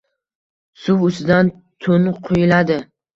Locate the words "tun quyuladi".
1.85-2.79